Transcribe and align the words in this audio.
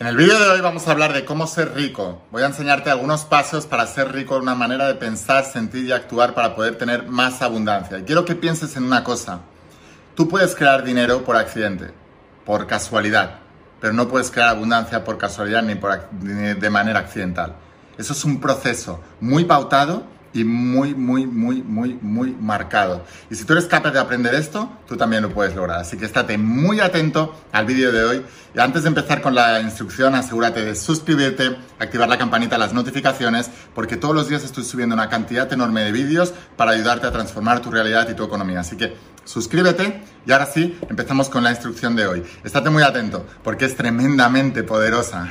En 0.00 0.06
el 0.06 0.16
vídeo 0.16 0.38
de 0.38 0.48
hoy 0.48 0.62
vamos 0.62 0.88
a 0.88 0.92
hablar 0.92 1.12
de 1.12 1.26
cómo 1.26 1.46
ser 1.46 1.74
rico. 1.74 2.22
Voy 2.30 2.42
a 2.42 2.46
enseñarte 2.46 2.88
algunos 2.88 3.26
pasos 3.26 3.66
para 3.66 3.86
ser 3.86 4.10
rico, 4.10 4.38
una 4.38 4.54
manera 4.54 4.86
de 4.86 4.94
pensar, 4.94 5.44
sentir 5.44 5.84
y 5.84 5.92
actuar 5.92 6.32
para 6.32 6.54
poder 6.54 6.78
tener 6.78 7.06
más 7.06 7.42
abundancia. 7.42 7.98
Y 7.98 8.04
quiero 8.04 8.24
que 8.24 8.34
pienses 8.34 8.74
en 8.78 8.84
una 8.84 9.04
cosa. 9.04 9.40
Tú 10.14 10.26
puedes 10.26 10.54
crear 10.54 10.84
dinero 10.84 11.22
por 11.22 11.36
accidente, 11.36 11.92
por 12.46 12.66
casualidad, 12.66 13.40
pero 13.78 13.92
no 13.92 14.08
puedes 14.08 14.30
crear 14.30 14.48
abundancia 14.48 15.04
por 15.04 15.18
casualidad 15.18 15.62
ni, 15.62 15.74
por, 15.74 16.08
ni 16.22 16.54
de 16.54 16.70
manera 16.70 17.00
accidental. 17.00 17.56
Eso 17.98 18.14
es 18.14 18.24
un 18.24 18.40
proceso 18.40 19.02
muy 19.20 19.44
pautado 19.44 20.04
y 20.32 20.44
muy, 20.44 20.94
muy, 20.94 21.26
muy, 21.26 21.62
muy, 21.62 21.98
muy 22.00 22.36
marcado. 22.40 23.04
Y 23.30 23.34
si 23.34 23.44
tú 23.44 23.52
eres 23.52 23.66
capaz 23.66 23.90
de 23.90 23.98
aprender 23.98 24.34
esto, 24.34 24.70
tú 24.86 24.96
también 24.96 25.22
lo 25.22 25.30
puedes 25.30 25.54
lograr. 25.54 25.80
Así 25.80 25.96
que 25.96 26.04
estate 26.04 26.38
muy 26.38 26.80
atento 26.80 27.34
al 27.52 27.66
vídeo 27.66 27.90
de 27.90 28.04
hoy. 28.04 28.26
Y 28.54 28.60
antes 28.60 28.82
de 28.82 28.88
empezar 28.88 29.22
con 29.22 29.34
la 29.34 29.60
instrucción, 29.60 30.14
asegúrate 30.14 30.64
de 30.64 30.74
suscribirte, 30.74 31.56
activar 31.78 32.08
la 32.08 32.18
campanita, 32.18 32.58
las 32.58 32.72
notificaciones, 32.72 33.50
porque 33.74 33.96
todos 33.96 34.14
los 34.14 34.28
días 34.28 34.44
estoy 34.44 34.64
subiendo 34.64 34.94
una 34.94 35.08
cantidad 35.08 35.52
enorme 35.52 35.82
de 35.82 35.92
vídeos 35.92 36.32
para 36.56 36.72
ayudarte 36.72 37.06
a 37.06 37.12
transformar 37.12 37.60
tu 37.60 37.70
realidad 37.70 38.08
y 38.08 38.14
tu 38.14 38.24
economía. 38.24 38.60
Así 38.60 38.76
que 38.76 38.96
suscríbete 39.24 40.02
y 40.26 40.32
ahora 40.32 40.46
sí, 40.46 40.78
empezamos 40.88 41.28
con 41.28 41.44
la 41.44 41.50
instrucción 41.50 41.96
de 41.96 42.06
hoy. 42.06 42.22
Estate 42.44 42.70
muy 42.70 42.82
atento, 42.82 43.26
porque 43.42 43.64
es 43.64 43.76
tremendamente 43.76 44.62
poderosa. 44.62 45.30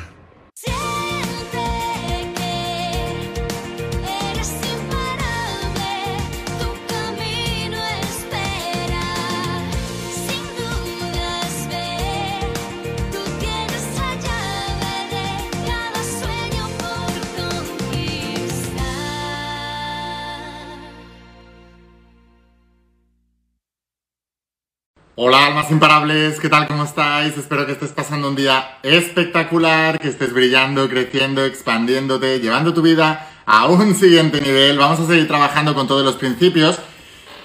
Hola 25.21 25.47
almas 25.47 25.69
imparables, 25.69 26.39
¿qué 26.39 26.47
tal? 26.47 26.65
¿Cómo 26.65 26.85
estáis? 26.85 27.35
Espero 27.35 27.65
que 27.65 27.73
estés 27.73 27.91
pasando 27.91 28.29
un 28.29 28.37
día 28.37 28.77
espectacular, 28.83 29.99
que 29.99 30.07
estés 30.07 30.31
brillando, 30.31 30.87
creciendo, 30.87 31.43
expandiéndote, 31.43 32.39
llevando 32.39 32.73
tu 32.73 32.81
vida 32.81 33.29
a 33.45 33.65
un 33.67 33.95
siguiente 33.95 34.39
nivel. 34.39 34.77
Vamos 34.77 34.97
a 35.01 35.07
seguir 35.07 35.27
trabajando 35.27 35.75
con 35.75 35.89
todos 35.89 36.05
los 36.05 36.15
principios 36.15 36.79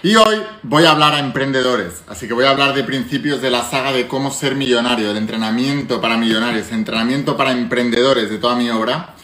y 0.05 0.15
hoy 0.15 0.37
voy 0.63 0.85
a 0.85 0.93
hablar 0.93 1.15
a 1.15 1.19
emprendedores. 1.19 2.05
Así 2.07 2.29
que 2.29 2.35
voy 2.35 2.45
a 2.45 2.51
hablar 2.51 2.75
de 2.75 2.85
principios 2.85 3.43
de 3.43 3.51
la 3.51 3.65
saga 3.65 3.93
de 3.93 4.07
cómo 4.07 4.31
ser 4.31 4.55
millonario, 4.55 5.13
de 5.13 5.19
entrenamiento 5.19 6.01
para 6.01 6.17
millonarios, 6.17 6.71
entrenamiento 6.71 7.37
para 7.37 7.51
emprendedores 7.51 8.31
de 8.31 8.39
toda 8.39 8.55
mi 8.55 8.71
obra. 8.71 9.17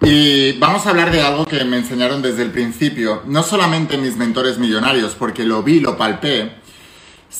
Y 0.00 0.58
vamos 0.58 0.84
a 0.84 0.90
hablar 0.90 1.12
de 1.12 1.22
algo 1.22 1.46
que 1.46 1.64
me 1.64 1.76
enseñaron 1.76 2.22
desde 2.22 2.42
el 2.42 2.50
principio, 2.50 3.22
no 3.26 3.44
solamente 3.44 3.98
mis 3.98 4.16
mentores 4.16 4.58
millonarios, 4.58 5.14
porque 5.14 5.44
lo 5.44 5.62
vi, 5.62 5.78
lo 5.78 5.96
palpé, 5.96 6.63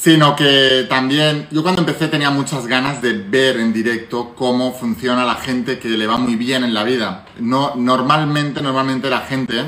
sino 0.01 0.35
que 0.35 0.87
también 0.89 1.47
yo 1.53 1.63
cuando 1.63 1.81
empecé 1.81 2.09
tenía 2.09 2.29
muchas 2.29 2.67
ganas 2.67 3.01
de 3.01 3.13
ver 3.13 3.59
en 3.59 3.73
directo 3.73 4.35
cómo 4.35 4.75
funciona 4.75 5.25
la 5.25 5.37
gente 5.37 5.79
que 5.79 5.89
le 5.89 6.07
va 6.07 6.17
muy 6.19 6.35
bien 6.35 6.65
en 6.65 6.75
la 6.75 6.83
vida. 6.83 7.25
No, 7.39 7.75
normalmente, 7.77 8.61
normalmente 8.61 9.09
la 9.09 9.21
gente 9.21 9.63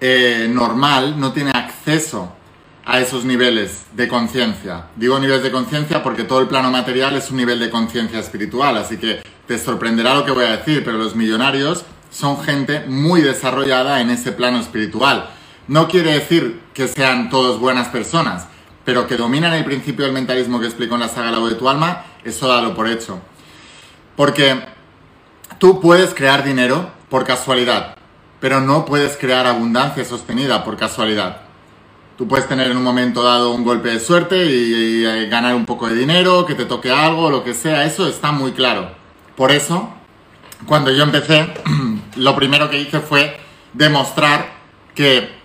eh, 0.00 0.48
normal 0.50 1.18
no 1.18 1.32
tiene 1.32 1.50
acceso 1.50 2.32
a 2.86 3.00
esos 3.00 3.24
niveles 3.24 3.86
de 3.92 4.06
conciencia. 4.06 4.86
Digo 4.94 5.18
niveles 5.18 5.42
de 5.42 5.50
conciencia 5.50 6.02
porque 6.02 6.22
todo 6.22 6.40
el 6.40 6.46
plano 6.46 6.70
material 6.70 7.16
es 7.16 7.30
un 7.30 7.38
nivel 7.38 7.58
de 7.58 7.70
conciencia 7.70 8.20
espiritual, 8.20 8.78
así 8.78 8.96
que 8.98 9.20
te 9.46 9.58
sorprenderá 9.58 10.14
lo 10.14 10.24
que 10.24 10.30
voy 10.30 10.44
a 10.44 10.56
decir, 10.56 10.84
pero 10.84 10.96
los 10.96 11.16
millonarios 11.16 11.84
son 12.10 12.40
gente 12.40 12.84
muy 12.86 13.20
desarrollada 13.20 14.00
en 14.00 14.10
ese 14.10 14.30
plano 14.32 14.60
espiritual. 14.60 15.28
No 15.66 15.86
quiere 15.88 16.12
decir 16.12 16.60
que 16.72 16.88
sean 16.88 17.30
todos 17.30 17.60
buenas 17.60 17.88
personas, 17.88 18.46
pero 18.84 19.06
que 19.06 19.16
dominan 19.16 19.52
el 19.54 19.64
principio 19.64 20.04
del 20.04 20.14
mentalismo 20.14 20.60
que 20.60 20.66
explico 20.66 20.94
en 20.94 21.00
la 21.00 21.08
saga 21.08 21.30
La 21.30 21.38
voz 21.38 21.50
de 21.50 21.56
tu 21.56 21.68
alma, 21.68 22.04
eso 22.24 22.48
dalo 22.48 22.74
por 22.74 22.88
hecho. 22.88 23.20
Porque 24.16 24.64
tú 25.58 25.80
puedes 25.80 26.14
crear 26.14 26.44
dinero 26.44 26.90
por 27.08 27.24
casualidad, 27.24 27.96
pero 28.40 28.60
no 28.60 28.84
puedes 28.84 29.16
crear 29.16 29.46
abundancia 29.46 30.04
sostenida 30.04 30.64
por 30.64 30.76
casualidad. 30.76 31.42
Tú 32.16 32.28
puedes 32.28 32.46
tener 32.46 32.70
en 32.70 32.76
un 32.76 32.82
momento 32.82 33.22
dado 33.22 33.52
un 33.52 33.64
golpe 33.64 33.88
de 33.88 34.00
suerte 34.00 34.44
y, 34.44 35.06
y, 35.06 35.26
ganar 35.28 35.54
un 35.54 35.64
poco 35.64 35.88
de 35.88 35.94
dinero, 35.94 36.44
que 36.44 36.54
te 36.54 36.66
toque 36.66 36.90
algo, 36.90 37.30
lo 37.30 37.42
que 37.42 37.54
sea, 37.54 37.84
eso 37.84 38.06
está 38.06 38.30
muy 38.30 38.52
claro. 38.52 38.90
Por 39.36 39.52
eso, 39.52 39.88
cuando 40.66 40.90
yo 40.90 41.02
empecé, 41.02 41.54
lo 42.16 42.36
primero 42.36 42.68
que 42.68 42.78
hice 42.78 43.00
fue 43.00 43.40
demostrar 43.72 44.52
que 44.94 45.39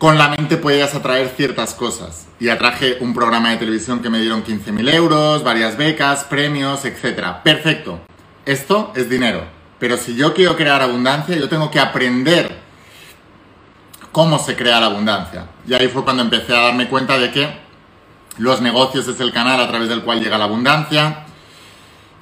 con 0.00 0.16
la 0.16 0.28
mente 0.28 0.56
podías 0.56 0.94
atraer 0.94 1.28
ciertas 1.36 1.74
cosas. 1.74 2.26
Y 2.40 2.48
atraje 2.48 2.96
un 3.00 3.12
programa 3.12 3.50
de 3.50 3.58
televisión 3.58 4.00
que 4.00 4.08
me 4.08 4.18
dieron 4.18 4.42
15.000 4.42 4.94
euros, 4.94 5.44
varias 5.44 5.76
becas, 5.76 6.24
premios, 6.24 6.86
etc. 6.86 7.42
Perfecto. 7.44 8.00
Esto 8.46 8.94
es 8.96 9.10
dinero. 9.10 9.44
Pero 9.78 9.98
si 9.98 10.16
yo 10.16 10.32
quiero 10.32 10.56
crear 10.56 10.80
abundancia, 10.80 11.36
yo 11.36 11.50
tengo 11.50 11.70
que 11.70 11.78
aprender 11.78 12.60
cómo 14.10 14.38
se 14.38 14.56
crea 14.56 14.80
la 14.80 14.86
abundancia. 14.86 15.48
Y 15.66 15.74
ahí 15.74 15.88
fue 15.88 16.02
cuando 16.02 16.22
empecé 16.22 16.56
a 16.56 16.62
darme 16.62 16.88
cuenta 16.88 17.18
de 17.18 17.30
que 17.30 17.50
los 18.38 18.62
negocios 18.62 19.06
es 19.06 19.20
el 19.20 19.34
canal 19.34 19.60
a 19.60 19.68
través 19.68 19.90
del 19.90 20.00
cual 20.00 20.20
llega 20.20 20.38
la 20.38 20.44
abundancia, 20.44 21.26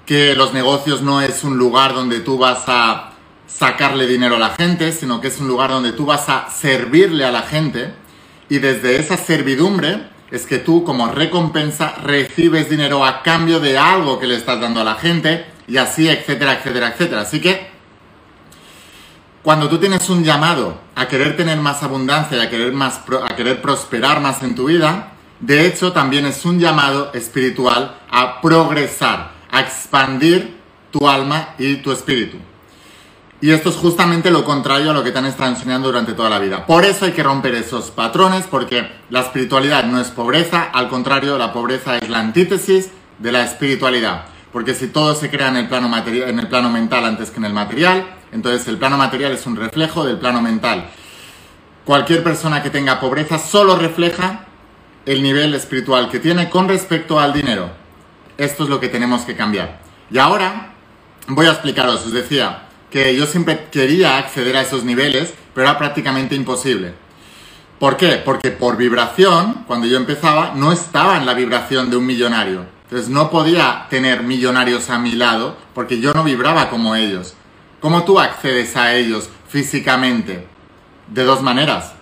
que 0.05 0.35
los 0.35 0.53
negocios 0.53 1.01
no 1.01 1.21
es 1.21 1.45
un 1.45 1.57
lugar 1.57 1.95
donde 1.95 2.19
tú 2.19 2.39
vas 2.39 2.65
a 2.67 3.08
sacarle 3.49 4.07
dinero 4.07 4.37
a 4.37 4.39
la 4.39 4.51
gente, 4.51 4.93
sino 4.93 5.21
que 5.21 5.29
es 5.29 5.41
un 5.41 5.49
lugar 5.49 5.71
donde 5.71 5.93
tú 5.93 6.07
vas 6.07 6.29
a 6.29 6.49
servirle 6.51 7.25
a 7.25 7.33
la 7.33 7.43
gente 7.43 7.93
y 8.49 8.59
desde 8.59 8.97
esa 8.97 9.17
servidumbre 9.17 10.09
es 10.31 10.47
que 10.47 10.59
tú 10.59 10.85
como 10.85 11.09
recompensa 11.09 11.95
recibes 12.03 12.71
dinero 12.71 13.05
a 13.05 13.23
cambio 13.23 13.61
de 13.61 13.79
algo 13.79 14.19
que 14.19 14.27
le 14.27 14.37
estás 14.37 14.61
dando 14.61 14.81
a 14.81 14.85
la 14.85 14.95
gente 14.95 15.47
y 15.67 15.77
así, 15.77 16.09
etcétera, 16.09 16.55
etcétera, 16.55 16.89
etcétera. 16.89 17.21
Así 17.23 17.41
que 17.41 17.69
cuando 19.43 19.69
tú 19.69 19.79
tienes 19.79 20.09
un 20.11 20.25
llamado 20.25 20.81
a 20.95 21.09
querer 21.09 21.37
tener 21.37 21.59
más 21.59 21.83
abundancia 21.83 22.37
y 22.37 22.41
a 22.41 22.51
querer, 22.51 22.73
más, 22.73 23.01
a 23.23 23.35
querer 23.37 23.63
prosperar 23.63 24.21
más 24.21 24.43
en 24.43 24.55
tu 24.55 24.67
vida, 24.67 25.13
de 25.41 25.67
hecho 25.67 25.93
también 25.93 26.27
es 26.27 26.45
un 26.45 26.59
llamado 26.59 27.13
espiritual 27.15 27.97
a 28.11 28.41
progresar, 28.41 29.33
a 29.51 29.61
expandir 29.61 30.59
tu 30.91 31.09
alma 31.09 31.55
y 31.59 31.77
tu 31.77 31.93
espíritu. 31.93 32.39
Y 33.41 33.51
esto 33.51 33.69
es 33.69 33.77
justamente 33.77 34.33
lo 34.33 34.45
contrario 34.45 34.91
a 34.91 34.95
lo 34.95 35.05
que 35.05 35.13
te 35.13 35.19
han 35.19 35.27
estado 35.27 35.51
enseñando 35.51 35.89
durante 35.89 36.13
toda 36.13 36.29
la 36.29 36.41
vida. 36.41 36.67
Por 36.67 36.85
eso 36.85 37.05
hay 37.05 37.13
que 37.13 37.23
romper 37.23 37.55
esos 37.55 37.93
patrones, 37.93 38.47
porque 38.51 38.91
la 39.11 39.21
espiritualidad 39.21 39.85
no 39.85 40.01
es 40.01 40.09
pobreza, 40.09 40.63
al 40.73 40.89
contrario, 40.89 41.39
la 41.39 41.53
pobreza 41.53 41.99
es 41.99 42.09
la 42.09 42.19
antítesis 42.19 42.91
de 43.19 43.33
la 43.33 43.45
espiritualidad. 43.45 44.25
Porque 44.53 44.75
si 44.75 44.89
todo 44.89 45.15
se 45.15 45.31
crea 45.31 45.49
en 45.49 45.57
el 45.57 45.69
plano, 45.69 45.89
material, 45.89 46.31
en 46.31 46.41
el 46.41 46.49
plano 46.49 46.69
mental 46.69 47.05
antes 47.05 47.31
que 47.31 47.37
en 47.37 47.45
el 47.45 47.53
material, 47.53 48.07
entonces 48.33 48.67
el 48.67 48.77
plano 48.77 48.99
material 48.99 49.33
es 49.33 49.47
un 49.47 49.55
reflejo 49.55 50.05
del 50.05 50.19
plano 50.19 50.43
mental. 50.43 50.91
Cualquier 51.85 52.25
persona 52.25 52.63
que 52.63 52.71
tenga 52.71 52.99
pobreza 52.99 53.39
solo 53.39 53.77
refleja 53.77 54.47
el 55.07 55.23
nivel 55.23 55.55
espiritual 55.55 56.11
que 56.11 56.19
tiene 56.19 56.51
con 56.51 56.69
respecto 56.69 57.21
al 57.21 57.33
dinero. 57.33 57.71
Esto 58.37 58.65
es 58.65 58.69
lo 58.69 58.81
que 58.81 58.89
tenemos 58.89 59.23
que 59.23 59.37
cambiar. 59.37 59.81
Y 60.11 60.19
ahora 60.19 60.73
voy 61.29 61.47
a 61.47 61.51
explicaros, 61.51 62.05
os 62.05 62.13
decía, 62.13 62.68
que 62.91 63.15
yo 63.17 63.27
siempre 63.27 63.67
quería 63.71 64.19
acceder 64.19 64.57
a 64.57 64.63
esos 64.63 64.85
niveles, 64.85 65.35
pero 65.55 65.69
era 65.69 65.79
prácticamente 65.79 66.35
imposible. 66.35 66.95
¿Por 67.79 67.97
qué? 67.97 68.21
Porque 68.25 68.51
por 68.51 68.77
vibración, 68.77 69.65
cuando 69.67 69.87
yo 69.87 69.97
empezaba, 69.97 70.53
no 70.55 70.73
estaba 70.73 71.17
en 71.17 71.27
la 71.27 71.35
vibración 71.35 71.91
de 71.91 71.97
un 71.97 72.07
millonario. 72.07 72.67
Entonces 72.85 73.09
no 73.09 73.31
podía 73.31 73.87
tener 73.91 74.23
millonarios 74.23 74.91
a 74.91 74.99
mi 74.99 75.13
lado 75.13 75.57
porque 75.75 76.01
yo 76.01 76.13
no 76.15 76.25
vibraba 76.25 76.71
como 76.71 76.97
ellos. 76.97 77.35
¿Cómo 77.81 78.05
tú 78.05 78.19
accedes 78.19 78.77
a 78.77 78.95
ellos 78.95 79.29
físicamente? 79.49 80.47
De 81.09 81.25
dos 81.25 81.43
maneras. 81.43 81.93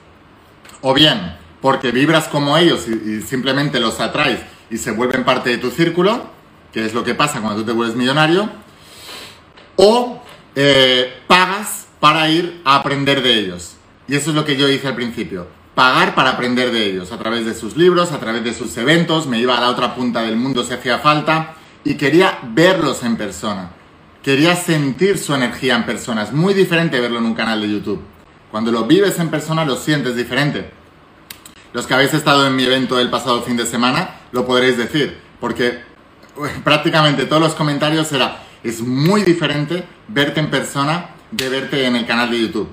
O 0.80 0.94
bien 0.94 1.36
porque 1.60 1.90
vibras 1.90 2.28
como 2.28 2.56
ellos 2.56 2.86
y, 2.86 3.20
simplemente 3.22 3.80
los 3.80 3.98
atraes 3.98 4.40
y 4.70 4.78
se 4.78 4.92
vuelven 4.92 5.24
parte 5.24 5.50
de 5.50 5.58
tu 5.58 5.72
círculo, 5.72 6.30
que 6.72 6.84
es 6.84 6.94
lo 6.94 7.02
que 7.02 7.14
pasa 7.14 7.40
cuando 7.40 7.60
tú 7.60 7.66
te 7.66 7.72
vuelves 7.72 7.96
millonario. 7.96 8.48
O 9.74 10.22
eh, 10.56 11.22
pagas 11.28 11.86
para 12.00 12.28
ir 12.28 12.60
a 12.64 12.76
aprender 12.76 13.22
de 13.22 13.34
ellos. 13.34 13.76
Y 14.08 14.16
eso 14.16 14.30
es 14.30 14.36
lo 14.36 14.44
que 14.44 14.56
yo 14.56 14.68
hice 14.68 14.88
al 14.88 14.96
principio. 14.96 15.46
Pagar 15.74 16.14
para 16.14 16.30
aprender 16.30 16.72
de 16.72 16.86
ellos, 16.86 17.12
a 17.12 17.18
través 17.18 17.44
de 17.44 17.54
sus 17.54 17.76
libros, 17.76 18.10
a 18.12 18.18
través 18.18 18.42
de 18.42 18.54
sus 18.54 18.76
eventos, 18.78 19.26
me 19.26 19.38
iba 19.38 19.56
a 19.56 19.60
la 19.60 19.68
otra 19.68 19.94
punta 19.94 20.22
del 20.22 20.36
mundo 20.36 20.64
si 20.64 20.72
hacía 20.72 20.98
falta 20.98 21.54
y 21.84 21.94
quería 21.94 22.38
verlos 22.42 23.02
en 23.02 23.16
persona. 23.16 23.70
Quería 24.22 24.56
sentir 24.56 25.18
su 25.18 25.34
energía 25.34 25.76
en 25.76 25.84
persona. 25.84 26.22
Es 26.22 26.32
muy 26.32 26.54
diferente 26.54 27.00
verlo 27.00 27.18
en 27.18 27.26
un 27.26 27.34
canal 27.34 27.60
de 27.60 27.70
YouTube. 27.70 28.02
Cuando 28.50 28.72
lo 28.72 28.84
vives 28.84 29.18
en 29.18 29.28
persona 29.28 29.64
lo 29.64 29.76
sientes 29.76 30.16
diferente. 30.16 30.70
Los 31.74 31.86
que 31.86 31.92
habéis 31.92 32.14
estado 32.14 32.46
en 32.46 32.56
mi 32.56 32.64
evento 32.64 32.96
del 32.96 33.10
pasado 33.10 33.42
fin 33.42 33.56
de 33.56 33.66
semana 33.66 34.20
lo 34.32 34.46
podréis 34.46 34.78
decir, 34.78 35.18
porque 35.38 35.80
prácticamente 36.64 37.26
todos 37.26 37.42
los 37.42 37.54
comentarios 37.54 38.10
era, 38.12 38.45
es 38.62 38.80
muy 38.80 39.22
diferente 39.22 39.84
verte 40.08 40.40
en 40.40 40.50
persona 40.50 41.10
de 41.30 41.48
verte 41.48 41.86
en 41.86 41.96
el 41.96 42.06
canal 42.06 42.30
de 42.30 42.40
YouTube. 42.40 42.68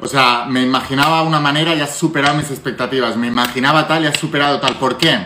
O 0.00 0.08
sea, 0.08 0.46
me 0.48 0.62
imaginaba 0.62 1.22
una 1.22 1.40
manera 1.40 1.74
y 1.74 1.80
has 1.80 1.96
superado 1.96 2.36
mis 2.36 2.50
expectativas. 2.50 3.16
Me 3.16 3.28
imaginaba 3.28 3.86
tal 3.86 4.04
y 4.04 4.06
has 4.06 4.18
superado 4.18 4.60
tal. 4.60 4.76
¿Por 4.78 4.98
qué? 4.98 5.18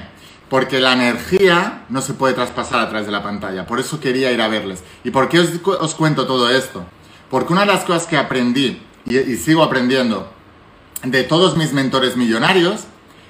Porque 0.51 0.81
la 0.81 0.93
energía 0.93 1.85
no 1.89 2.01
se 2.01 2.15
puede 2.15 2.35
traspasar 2.35 2.81
a 2.81 2.89
través 2.89 3.07
de 3.07 3.13
la 3.13 3.23
pantalla. 3.23 3.67
Por 3.67 3.81
eso 3.81 4.01
quería 4.01 4.31
ir 4.31 4.41
a 4.41 4.49
verles. 4.49 4.85
¿Y 5.05 5.11
por 5.11 5.29
qué 5.29 5.41
os, 5.41 5.95
cuento 5.95 6.27
todo 6.27 6.51
esto? 6.51 6.85
Porque 7.31 7.53
una 7.53 7.63
de 7.63 7.69
las 7.69 7.85
cosas 7.85 8.07
que 8.07 8.17
aprendí 8.17 8.81
y, 9.07 9.17
y 9.17 9.37
sigo 9.37 9.63
aprendiendo 9.63 10.31
de 11.03 11.23
todos 11.25 11.57
mis 11.57 11.73
mentores 11.73 12.17
millonarios 12.17 12.85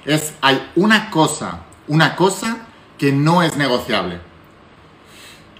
es 0.05 0.33
hay 0.41 0.69
una 0.75 1.09
cosa, 1.09 1.61
una 1.87 2.15
cosa 2.15 2.65
que 2.97 3.11
no 3.11 3.43
es 3.43 3.57
negociable. 3.57 4.19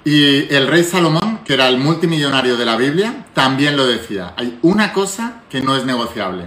Y 0.06 0.54
el 0.54 0.68
rey 0.68 0.84
Salomón, 0.84 1.40
que 1.44 1.54
era 1.54 1.68
el 1.68 1.78
multimillonario 1.78 2.56
de 2.56 2.66
la 2.66 2.78
Biblia, 2.78 3.26
también 3.34 3.76
lo 3.76 3.86
decía. 3.86 4.34
Hay 4.38 4.58
una 4.62 4.94
cosa 4.94 5.44
que 5.50 5.62
no 5.62 5.76
es 5.76 5.86
negociable, 5.86 6.46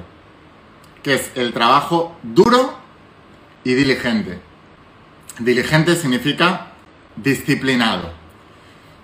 que 1.03 1.15
es 1.15 1.31
el 1.35 1.53
trabajo 1.53 2.17
duro 2.23 2.79
y 3.65 3.75
diligente. 3.75 4.41
Diligente 5.39 5.97
significa 5.97 6.73
disciplinado. 7.17 8.11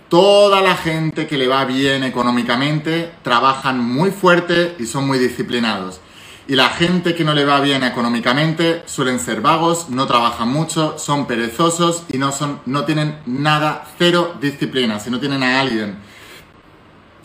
Toda 0.08 0.62
la 0.62 0.74
gente 0.74 1.26
que 1.26 1.36
le 1.36 1.48
va 1.48 1.66
bien 1.66 2.02
económicamente 2.02 3.12
trabajan 3.22 3.78
muy 3.78 4.10
fuerte 4.10 4.74
y 4.78 4.86
son 4.86 5.06
muy 5.06 5.18
disciplinados. 5.18 6.00
Y 6.48 6.54
la 6.54 6.70
gente 6.70 7.14
que 7.14 7.24
no 7.24 7.34
le 7.34 7.44
va 7.44 7.60
bien 7.60 7.84
económicamente 7.84 8.82
suelen 8.86 9.20
ser 9.20 9.42
vagos, 9.42 9.90
no 9.90 10.06
trabajan 10.06 10.48
mucho, 10.48 10.98
son 10.98 11.26
perezosos 11.26 12.04
y 12.10 12.16
no, 12.16 12.32
son, 12.32 12.60
no 12.64 12.86
tienen 12.86 13.18
nada, 13.26 13.84
cero 13.98 14.34
disciplina. 14.40 14.98
Si 14.98 15.10
no 15.10 15.20
tienen 15.20 15.42
a 15.42 15.60
alguien 15.60 15.98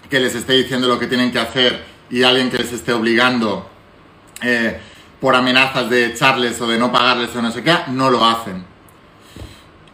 que 0.09 0.19
les 0.19 0.35
esté 0.35 0.53
diciendo 0.53 0.89
lo 0.89 0.99
que 0.99 1.07
tienen 1.07 1.31
que 1.31 1.39
hacer 1.39 1.85
y 2.09 2.23
alguien 2.23 2.51
que 2.51 2.57
les 2.57 2.73
esté 2.73 2.91
obligando 2.91 3.69
eh, 4.41 4.81
por 5.21 5.35
amenazas 5.35 5.89
de 5.89 6.07
echarles 6.07 6.59
o 6.59 6.67
de 6.67 6.77
no 6.77 6.91
pagarles 6.91 7.33
o 7.33 7.41
no 7.41 7.49
sé 7.49 7.63
qué, 7.63 7.77
no 7.87 8.09
lo 8.09 8.25
hacen. 8.25 8.65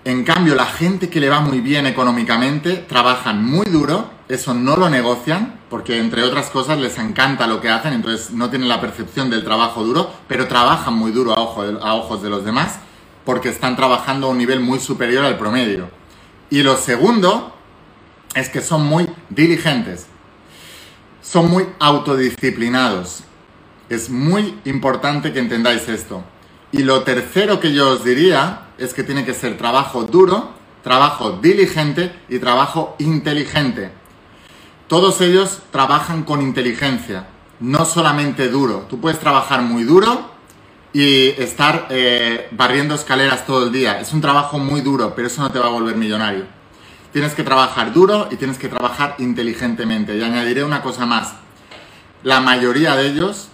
En 0.06 0.24
cambio, 0.24 0.56
la 0.56 0.66
gente 0.66 1.08
que 1.08 1.20
le 1.20 1.30
va 1.30 1.40
muy 1.40 1.62
bien 1.62 1.86
económicamente 1.86 2.78
trabajan 2.78 3.46
muy 3.46 3.68
duro, 3.68 4.10
eso 4.28 4.56
no 4.56 4.76
lo 4.76 4.90
negocian, 4.90 5.59
porque 5.70 6.00
entre 6.00 6.24
otras 6.24 6.50
cosas 6.50 6.80
les 6.80 6.98
encanta 6.98 7.46
lo 7.46 7.62
que 7.62 7.70
hacen, 7.70 7.94
entonces 7.94 8.32
no 8.32 8.50
tienen 8.50 8.68
la 8.68 8.82
percepción 8.82 9.30
del 9.30 9.44
trabajo 9.44 9.84
duro, 9.84 10.12
pero 10.28 10.48
trabajan 10.48 10.96
muy 10.96 11.12
duro 11.12 11.34
a, 11.34 11.94
ojos 11.94 12.24
de 12.24 12.30
los 12.30 12.44
demás, 12.44 12.80
porque 13.24 13.50
están 13.50 13.76
trabajando 13.76 14.28
a 14.28 14.30
un 14.32 14.40
nivel 14.40 14.60
muy 14.60 14.80
superior 14.80 15.24
al 15.24 15.38
promedio. 15.38 15.90
Y 16.50 16.64
lo 16.64 16.76
segundo 16.78 17.54
es 18.34 18.50
que 18.50 18.62
son 18.62 18.86
muy 18.88 19.08
diligentes, 19.30 20.08
son 21.22 21.52
muy 21.52 21.68
autodisciplinados. 21.80 23.24
Es 23.90 24.10
muy 24.10 24.60
importante 24.66 25.34
que 25.34 25.40
entendáis 25.40 25.88
esto. 25.88 26.24
Y 26.72 26.84
lo 26.84 27.04
tercero 27.04 27.60
que 27.60 27.74
yo 27.74 27.92
os 27.92 28.04
diría 28.04 28.68
es 28.78 28.94
que 28.94 29.04
tiene 29.04 29.26
que 29.26 29.34
ser 29.34 29.58
trabajo 29.58 30.04
duro, 30.04 30.52
trabajo 30.84 31.32
diligente 31.34 32.12
y 32.30 32.40
trabajo 32.40 32.96
inteligente. 33.00 33.99
Todos 34.90 35.22
ellos 35.22 35.60
trabajan 35.72 36.24
con 36.24 36.42
inteligencia, 36.42 37.28
no 37.62 37.86
solamente 37.86 38.50
duro. 38.50 38.86
Tú 38.90 39.00
puedes 39.00 39.20
trabajar 39.20 39.62
muy 39.62 39.84
duro 39.84 40.32
y 40.92 41.30
estar 41.42 41.88
eh, 41.90 42.50
barriendo 42.52 42.96
escaleras 42.96 43.46
todo 43.46 43.68
el 43.68 43.72
día. 43.72 44.02
Es 44.02 44.12
un 44.12 44.20
trabajo 44.20 44.60
muy 44.60 44.82
duro, 44.82 45.14
pero 45.16 45.28
eso 45.28 45.42
no 45.42 45.50
te 45.50 45.60
va 45.60 45.68
a 45.68 45.70
volver 45.70 45.96
millonario. 45.96 46.44
Tienes 47.14 47.34
que 47.34 47.44
trabajar 47.44 47.94
duro 47.94 48.28
y 48.30 48.36
tienes 48.36 48.58
que 48.58 48.68
trabajar 48.68 49.16
inteligentemente. 49.20 50.18
Y 50.18 50.22
añadiré 50.22 50.66
una 50.66 50.82
cosa 50.82 51.06
más. 51.06 51.36
La 52.24 52.42
mayoría 52.42 52.98
de 52.98 53.08
ellos 53.08 53.50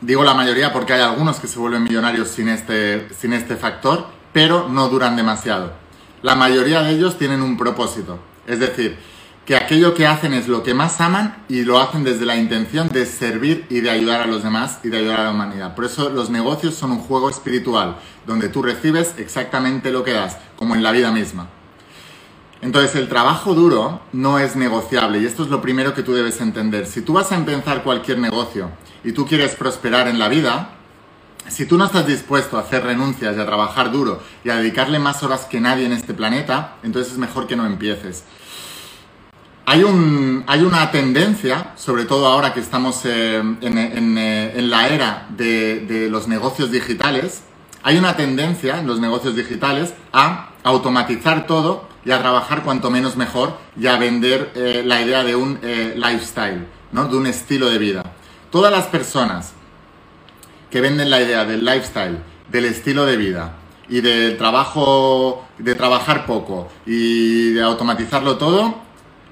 Digo 0.00 0.22
la 0.22 0.34
mayoría 0.34 0.72
porque 0.72 0.92
hay 0.92 1.00
algunos 1.00 1.40
que 1.40 1.48
se 1.48 1.58
vuelven 1.58 1.82
millonarios 1.82 2.28
sin 2.28 2.48
este, 2.48 3.08
sin 3.18 3.32
este 3.32 3.56
factor, 3.56 4.06
pero 4.32 4.68
no 4.68 4.88
duran 4.88 5.16
demasiado. 5.16 5.72
La 6.22 6.36
mayoría 6.36 6.82
de 6.82 6.92
ellos 6.92 7.18
tienen 7.18 7.42
un 7.42 7.56
propósito, 7.56 8.20
es 8.46 8.60
decir, 8.60 8.96
que 9.48 9.56
aquello 9.56 9.94
que 9.94 10.06
hacen 10.06 10.34
es 10.34 10.46
lo 10.46 10.62
que 10.62 10.74
más 10.74 11.00
aman 11.00 11.42
y 11.48 11.62
lo 11.62 11.80
hacen 11.80 12.04
desde 12.04 12.26
la 12.26 12.36
intención 12.36 12.90
de 12.90 13.06
servir 13.06 13.64
y 13.70 13.80
de 13.80 13.88
ayudar 13.88 14.20
a 14.20 14.26
los 14.26 14.42
demás 14.42 14.78
y 14.84 14.90
de 14.90 14.98
ayudar 14.98 15.20
a 15.20 15.24
la 15.24 15.30
humanidad. 15.30 15.74
Por 15.74 15.86
eso 15.86 16.10
los 16.10 16.28
negocios 16.28 16.74
son 16.74 16.92
un 16.92 16.98
juego 16.98 17.30
espiritual, 17.30 17.96
donde 18.26 18.50
tú 18.50 18.60
recibes 18.60 19.14
exactamente 19.16 19.90
lo 19.90 20.04
que 20.04 20.12
das, 20.12 20.36
como 20.54 20.74
en 20.74 20.82
la 20.82 20.92
vida 20.92 21.12
misma. 21.12 21.48
Entonces 22.60 22.94
el 22.96 23.08
trabajo 23.08 23.54
duro 23.54 24.02
no 24.12 24.38
es 24.38 24.54
negociable 24.54 25.18
y 25.18 25.24
esto 25.24 25.44
es 25.44 25.48
lo 25.48 25.62
primero 25.62 25.94
que 25.94 26.02
tú 26.02 26.12
debes 26.12 26.42
entender. 26.42 26.84
Si 26.84 27.00
tú 27.00 27.14
vas 27.14 27.32
a 27.32 27.36
empezar 27.36 27.82
cualquier 27.82 28.18
negocio 28.18 28.70
y 29.02 29.12
tú 29.12 29.24
quieres 29.24 29.54
prosperar 29.54 30.08
en 30.08 30.18
la 30.18 30.28
vida, 30.28 30.72
si 31.48 31.64
tú 31.64 31.78
no 31.78 31.86
estás 31.86 32.06
dispuesto 32.06 32.58
a 32.58 32.60
hacer 32.60 32.84
renuncias 32.84 33.34
y 33.34 33.40
a 33.40 33.46
trabajar 33.46 33.92
duro 33.92 34.22
y 34.44 34.50
a 34.50 34.56
dedicarle 34.56 34.98
más 34.98 35.22
horas 35.22 35.46
que 35.46 35.58
nadie 35.58 35.86
en 35.86 35.94
este 35.94 36.12
planeta, 36.12 36.76
entonces 36.82 37.14
es 37.14 37.18
mejor 37.18 37.46
que 37.46 37.56
no 37.56 37.64
empieces. 37.64 38.24
Hay, 39.70 39.84
un, 39.84 40.44
hay 40.46 40.62
una 40.62 40.90
tendencia, 40.90 41.72
sobre 41.76 42.06
todo 42.06 42.26
ahora 42.26 42.54
que 42.54 42.60
estamos 42.60 43.04
eh, 43.04 43.36
eh, 43.60 44.52
en, 44.56 44.70
la 44.70 44.88
era 44.88 45.26
de, 45.28 46.08
los 46.10 46.26
negocios 46.26 46.70
digitales, 46.70 47.42
hay 47.82 47.98
una 47.98 48.16
tendencia 48.16 48.80
en 48.80 48.86
los 48.86 48.98
negocios 48.98 49.36
digitales 49.36 49.92
a 50.10 50.52
automatizar 50.64 51.46
todo 51.46 51.86
y 52.02 52.12
a 52.12 52.18
trabajar 52.18 52.62
cuanto 52.62 52.90
menos 52.90 53.18
mejor 53.18 53.58
y 53.78 53.88
a 53.88 53.98
vender 53.98 54.52
eh, 54.54 54.82
la 54.86 55.02
idea 55.02 55.22
de 55.22 55.36
un 55.36 55.60
lifestyle, 55.96 56.66
¿no? 56.92 57.06
de 57.06 57.18
un 57.18 57.26
estilo 57.26 57.68
de 57.68 57.76
vida. 57.76 58.12
Todas 58.50 58.72
las 58.72 58.86
personas 58.86 59.52
que 60.70 60.80
venden 60.80 61.10
la 61.10 61.20
idea 61.20 61.44
del 61.44 61.62
lifestyle, 61.62 62.16
del 62.50 62.64
estilo 62.64 63.04
de 63.04 63.18
vida 63.18 63.56
y 63.86 64.00
del 64.00 64.38
trabajo, 64.38 65.46
de 65.58 65.74
trabajar 65.74 66.24
poco 66.24 66.70
y 66.86 67.50
de 67.50 67.60
automatizarlo 67.60 68.38
todo, 68.38 68.87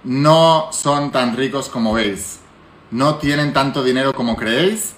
no 0.06 0.68
son 0.70 1.10
tan 1.10 1.36
ricos 1.36 1.68
como 1.68 1.92
veis. 1.92 2.38
No 2.92 3.16
tienen 3.16 3.52
tanto 3.52 3.82
dinero 3.82 4.12
como 4.14 4.36
creéis 4.36 4.94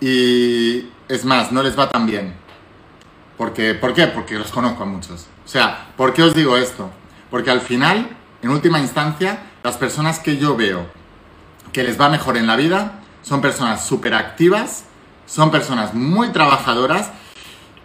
y 0.00 0.88
es 1.08 1.24
más, 1.24 1.52
no 1.52 1.62
les 1.62 1.78
va 1.78 1.90
tan 1.90 2.06
bien. 2.06 2.34
Porque, 3.36 3.74
¿Por 3.74 3.92
qué? 3.92 4.06
Porque 4.06 4.34
los 4.34 4.50
conozco 4.50 4.82
a 4.82 4.86
muchos. 4.86 5.26
O 5.44 5.48
sea, 5.48 5.88
¿por 5.96 6.14
qué 6.14 6.22
os 6.22 6.34
digo 6.34 6.56
esto? 6.56 6.90
Porque 7.30 7.50
al 7.50 7.60
final, 7.60 8.16
en 8.40 8.50
última 8.50 8.80
instancia, 8.80 9.42
las 9.62 9.76
personas 9.76 10.18
que 10.18 10.38
yo 10.38 10.56
veo 10.56 10.86
que 11.72 11.84
les 11.84 12.00
va 12.00 12.08
mejor 12.08 12.38
en 12.38 12.46
la 12.46 12.56
vida 12.56 13.00
son 13.20 13.42
personas 13.42 13.84
súper 13.86 14.14
activas, 14.14 14.84
son 15.26 15.50
personas 15.50 15.92
muy 15.92 16.28
trabajadoras 16.28 17.10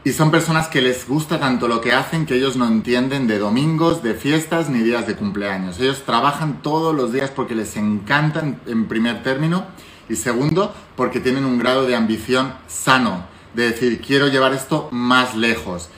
y 0.04 0.14
son 0.14 0.32
personas 0.32 0.68
que 0.68 0.82
les 0.82 1.08
gusta 1.08 1.40
tanto 1.40 1.68
lo 1.68 1.80
que 1.80 1.94
hacen 1.94 2.26
que 2.26 2.36
ellos 2.36 2.56
no 2.56 2.68
entienden 2.68 3.28
de 3.28 3.38
domingos, 3.38 4.02
de 4.02 4.16
fiestas 4.16 4.68
ni 4.70 4.80
días 4.80 5.06
de 5.06 5.16
cumpleaños. 5.16 5.80
Ellos 5.80 6.04
trabajan 6.06 6.62
todos 6.64 6.96
los 6.96 7.14
días 7.14 7.30
porque 7.30 7.54
les 7.54 7.78
encantan 7.78 8.60
en 8.66 8.88
primer 8.88 9.22
término 9.22 9.66
y 10.10 10.16
segundo 10.16 10.74
porque 10.96 11.20
tienen 11.20 11.46
un 11.46 11.60
grado 11.60 11.86
de 11.86 11.96
ambición 11.96 12.54
sano, 12.68 13.26
de 13.54 13.70
decir 13.72 14.02
quiero 14.02 14.28
llevar 14.28 14.54
esto 14.54 14.90
más 14.92 15.36
lejos, 15.36 15.90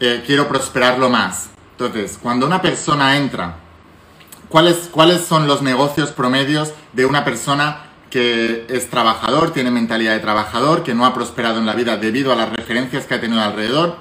eh, 0.00 0.22
quiero 0.24 0.48
prosperarlo 0.48 1.10
más. 1.10 1.50
Entonces, 1.72 2.18
cuando 2.22 2.46
una 2.46 2.62
persona 2.62 3.18
entra, 3.18 3.56
¿cuáles, 4.48 4.88
¿cuáles 4.90 5.26
son 5.26 5.46
los 5.46 5.60
negocios 5.60 6.10
promedios 6.10 6.72
de 6.94 7.04
una 7.04 7.22
persona 7.22 7.85
que 8.16 8.64
es 8.70 8.88
trabajador, 8.88 9.52
tiene 9.52 9.70
mentalidad 9.70 10.14
de 10.14 10.20
trabajador, 10.20 10.82
que 10.82 10.94
no 10.94 11.04
ha 11.04 11.12
prosperado 11.12 11.58
en 11.58 11.66
la 11.66 11.74
vida 11.74 11.98
debido 11.98 12.32
a 12.32 12.34
las 12.34 12.50
referencias 12.50 13.04
que 13.04 13.12
ha 13.12 13.20
tenido 13.20 13.42
alrededor 13.42 13.96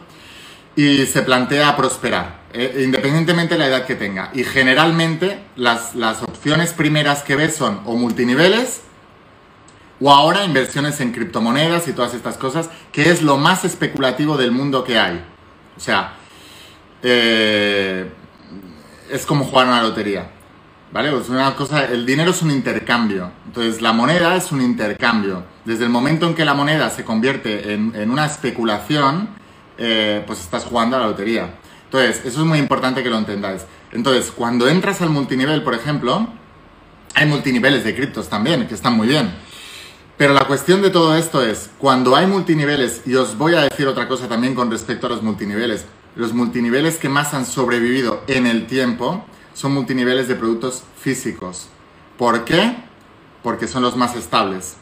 y 0.73 1.05
se 1.05 1.21
plantea 1.21 1.75
prosperar, 1.75 2.43
eh, 2.53 2.81
independientemente 2.85 3.55
de 3.55 3.59
la 3.59 3.67
edad 3.67 3.85
que 3.85 3.95
tenga. 3.95 4.31
Y 4.33 4.45
generalmente 4.45 5.41
las, 5.57 5.95
las 5.95 6.23
opciones 6.23 6.71
primeras 6.71 7.23
que 7.23 7.35
ve 7.35 7.51
son 7.51 7.81
o 7.83 7.97
multiniveles 7.97 8.83
o 9.99 10.09
ahora 10.09 10.45
inversiones 10.45 11.01
en 11.01 11.11
criptomonedas 11.11 11.89
y 11.89 11.91
todas 11.91 12.13
estas 12.13 12.37
cosas, 12.37 12.69
que 12.93 13.09
es 13.09 13.21
lo 13.21 13.35
más 13.35 13.65
especulativo 13.65 14.37
del 14.37 14.53
mundo 14.53 14.85
que 14.85 14.97
hay. 14.97 15.21
O 15.75 15.79
sea, 15.81 16.13
eh, 17.03 18.09
es 19.11 19.25
como 19.25 19.43
jugar 19.43 19.67
una 19.67 19.83
lotería. 19.83 20.34
¿Vale? 20.95 21.09
Es 21.09 21.27
una 21.27 21.53
cosa, 21.57 21.83
el 21.83 22.05
dinero 22.05 22.31
es 22.31 22.41
un 22.41 22.51
intercambio. 22.51 23.29
Entonces, 23.47 23.81
la 23.81 23.91
moneda 23.91 24.37
es 24.37 24.53
un 24.53 24.61
intercambio. 24.61 25.43
Desde 25.65 25.83
el 25.83 25.89
momento 25.89 26.25
en 26.25 26.33
que 26.33 26.45
la 26.45 26.53
moneda 26.53 26.89
se 26.89 27.03
convierte 27.03 27.73
en, 27.73 28.09
una 28.09 28.25
especulación, 28.25 29.27
eh, 29.77 30.23
pues 30.25 30.39
estás 30.39 30.63
jugando 30.63 30.95
a 30.95 31.01
la 31.01 31.07
lotería. 31.07 31.53
Entonces, 31.83 32.21
eso 32.23 32.39
es 32.39 32.47
muy 32.47 32.59
importante 32.59 33.03
que 33.03 33.09
lo 33.09 33.17
entendáis. 33.17 33.65
Entonces, 33.91 34.31
cuando 34.31 34.69
entras 34.69 35.01
al 35.01 35.09
multinivel, 35.09 35.63
por 35.63 35.75
ejemplo, 35.75 36.29
hay 37.13 37.25
multiniveles 37.25 37.83
de 37.83 37.93
criptos 37.93 38.29
también, 38.29 38.65
que 38.65 38.73
están 38.73 38.95
muy 38.95 39.09
bien. 39.09 39.35
Pero 40.15 40.33
la 40.33 40.45
cuestión 40.45 40.81
de 40.81 40.91
todo 40.91 41.17
esto 41.17 41.43
es, 41.43 41.71
cuando 41.77 42.15
hay 42.15 42.25
multiniveles, 42.25 43.01
y 43.05 43.15
os 43.15 43.37
voy 43.37 43.55
a 43.55 43.63
decir 43.63 43.85
otra 43.85 44.07
cosa 44.07 44.29
también 44.29 44.55
con 44.55 44.71
respecto 44.71 45.07
a 45.07 45.09
los 45.09 45.21
multiniveles, 45.21 45.83
los 46.15 46.31
multiniveles 46.31 46.95
que 46.95 47.09
más 47.09 47.33
han 47.33 47.45
sobrevivido 47.45 48.23
en 48.27 48.47
el 48.47 48.65
tiempo 48.65 49.25
son 49.55 49.73
multiniveles 49.73 50.27
de 50.27 50.35
productos 50.35 50.83
físicos. 50.99 51.69
¿Por 52.17 52.45
qué? 52.45 52.75
Porque 53.41 53.67
son 53.67 53.81
los 53.81 53.95
más 53.95 54.15
estables. 54.15 54.75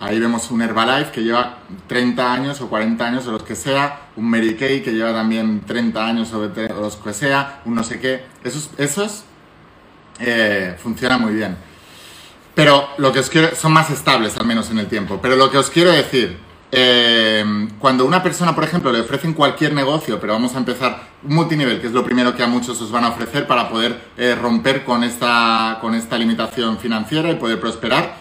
Ahí 0.00 0.18
vemos 0.18 0.50
un 0.50 0.62
Herbalife 0.62 1.12
que 1.12 1.22
lleva 1.22 1.58
30 1.86 2.32
años 2.32 2.60
o 2.60 2.68
40 2.68 3.06
años 3.06 3.26
o 3.26 3.32
los 3.32 3.42
que 3.42 3.54
sea, 3.54 4.08
un 4.16 4.30
Mary 4.30 4.56
Kay 4.56 4.82
que 4.82 4.92
lleva 4.92 5.12
también 5.12 5.60
30 5.66 6.06
años 6.06 6.32
o 6.32 6.48
los 6.80 6.96
que 6.96 7.12
sea, 7.12 7.60
un 7.64 7.74
no 7.74 7.84
sé 7.84 8.00
qué. 8.00 8.24
Esos, 8.42 8.70
esos 8.78 9.24
eh, 10.18 10.76
funcionan 10.82 11.20
muy 11.20 11.34
bien. 11.34 11.56
Pero 12.54 12.88
lo 12.98 13.12
que 13.12 13.20
os 13.20 13.30
quiero, 13.30 13.54
son 13.54 13.72
más 13.72 13.90
estables 13.90 14.36
al 14.36 14.46
menos 14.46 14.70
en 14.70 14.78
el 14.78 14.86
tiempo. 14.86 15.18
Pero 15.20 15.36
lo 15.36 15.50
que 15.50 15.58
os 15.58 15.70
quiero 15.70 15.90
decir, 15.90 16.38
eh, 16.74 17.68
cuando 17.78 18.06
una 18.06 18.22
persona, 18.22 18.54
por 18.54 18.64
ejemplo, 18.64 18.90
le 18.90 19.00
ofrecen 19.00 19.34
cualquier 19.34 19.74
negocio, 19.74 20.18
pero 20.18 20.32
vamos 20.32 20.54
a 20.54 20.58
empezar 20.58 21.02
multinivel, 21.22 21.82
que 21.82 21.88
es 21.88 21.92
lo 21.92 22.02
primero 22.02 22.34
que 22.34 22.42
a 22.42 22.46
muchos 22.46 22.80
os 22.80 22.90
van 22.90 23.04
a 23.04 23.10
ofrecer 23.10 23.46
para 23.46 23.68
poder 23.68 24.00
eh, 24.16 24.34
romper 24.34 24.82
con 24.82 25.04
esta, 25.04 25.76
con 25.82 25.94
esta 25.94 26.16
limitación 26.16 26.78
financiera 26.78 27.30
y 27.30 27.34
poder 27.34 27.60
prosperar, 27.60 28.16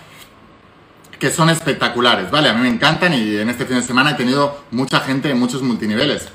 que 1.18 1.32
son 1.32 1.50
espectaculares, 1.50 2.30
¿vale? 2.30 2.50
A 2.50 2.54
mí 2.54 2.62
me 2.62 2.68
encantan 2.68 3.14
y 3.14 3.38
en 3.38 3.50
este 3.50 3.66
fin 3.66 3.78
de 3.78 3.84
semana 3.84 4.12
he 4.12 4.16
tenido 4.16 4.66
mucha 4.72 5.00
gente 5.00 5.30
en 5.30 5.40
muchos 5.40 5.62
multiniveles. 5.62 6.28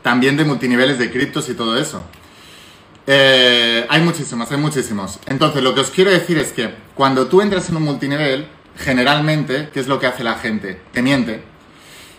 También 0.00 0.38
de 0.38 0.46
multiniveles 0.46 0.98
de 0.98 1.10
criptos 1.10 1.50
y 1.50 1.54
todo 1.54 1.76
eso. 1.76 2.02
Eh, 3.06 3.84
hay 3.90 4.00
muchísimos, 4.00 4.50
hay 4.50 4.56
muchísimos. 4.56 5.18
Entonces, 5.26 5.62
lo 5.62 5.74
que 5.74 5.82
os 5.82 5.90
quiero 5.90 6.10
decir 6.10 6.38
es 6.38 6.52
que 6.52 6.74
cuando 6.94 7.26
tú 7.26 7.42
entras 7.42 7.68
en 7.68 7.76
un 7.76 7.82
multinivel, 7.82 8.48
generalmente, 8.76 9.70
¿qué 9.72 9.80
es 9.80 9.86
lo 9.86 9.98
que 9.98 10.06
hace 10.06 10.24
la 10.24 10.34
gente? 10.34 10.80
Te 10.92 11.02
miente. 11.02 11.42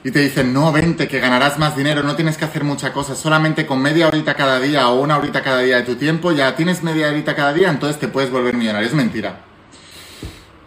Y 0.03 0.11
te 0.11 0.19
dicen, 0.19 0.51
no, 0.51 0.71
vente, 0.71 1.07
que 1.07 1.19
ganarás 1.19 1.59
más 1.59 1.75
dinero, 1.75 2.01
no 2.01 2.15
tienes 2.15 2.37
que 2.37 2.45
hacer 2.45 2.63
mucha 2.63 2.91
cosa, 2.91 3.15
solamente 3.15 3.67
con 3.67 3.81
media 3.81 4.07
horita 4.07 4.33
cada 4.33 4.59
día 4.59 4.87
o 4.89 4.99
una 4.99 5.17
horita 5.17 5.43
cada 5.43 5.59
día 5.59 5.77
de 5.77 5.83
tu 5.83 5.95
tiempo, 5.95 6.31
ya 6.31 6.55
tienes 6.55 6.81
media 6.81 7.09
horita 7.09 7.35
cada 7.35 7.53
día, 7.53 7.69
entonces 7.69 7.99
te 7.99 8.07
puedes 8.07 8.31
volver 8.31 8.55
millonario. 8.55 8.87
Es 8.87 8.95
mentira. 8.95 9.41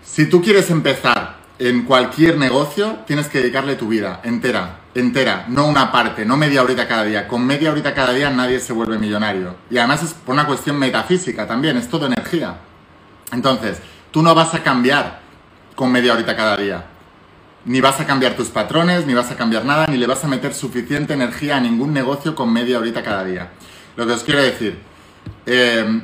Si 0.04 0.26
tú 0.26 0.40
quieres 0.40 0.70
empezar 0.70 1.38
en 1.58 1.82
cualquier 1.82 2.38
negocio, 2.38 2.98
tienes 3.06 3.26
que 3.26 3.38
dedicarle 3.38 3.74
tu 3.74 3.88
vida 3.88 4.20
entera, 4.22 4.80
entera, 4.94 5.46
no 5.48 5.66
una 5.66 5.90
parte, 5.90 6.24
no 6.24 6.36
media 6.36 6.62
horita 6.62 6.86
cada 6.86 7.02
día. 7.02 7.26
Con 7.26 7.44
media 7.44 7.72
horita 7.72 7.94
cada 7.94 8.12
día 8.12 8.30
nadie 8.30 8.60
se 8.60 8.72
vuelve 8.72 8.98
millonario. 8.98 9.56
Y 9.70 9.78
además 9.78 10.04
es 10.04 10.14
por 10.14 10.34
una 10.34 10.46
cuestión 10.46 10.78
metafísica 10.78 11.48
también, 11.48 11.76
es 11.76 11.88
todo 11.88 12.06
energía. 12.06 12.56
Entonces, 13.32 13.78
tú 14.12 14.22
no 14.22 14.34
vas 14.34 14.54
a 14.54 14.62
cambiar 14.62 15.23
con 15.74 15.90
media 15.90 16.12
horita 16.12 16.36
cada 16.36 16.56
día. 16.56 16.84
Ni 17.64 17.80
vas 17.80 18.00
a 18.00 18.06
cambiar 18.06 18.34
tus 18.34 18.48
patrones, 18.48 19.06
ni 19.06 19.14
vas 19.14 19.30
a 19.30 19.36
cambiar 19.36 19.64
nada, 19.64 19.86
ni 19.86 19.96
le 19.96 20.06
vas 20.06 20.22
a 20.24 20.28
meter 20.28 20.54
suficiente 20.54 21.14
energía 21.14 21.56
a 21.56 21.60
ningún 21.60 21.92
negocio 21.92 22.34
con 22.34 22.52
media 22.52 22.78
horita 22.78 23.02
cada 23.02 23.24
día. 23.24 23.50
Lo 23.96 24.06
que 24.06 24.12
os 24.12 24.22
quiero 24.22 24.42
decir, 24.42 24.78
eh, 25.46 26.02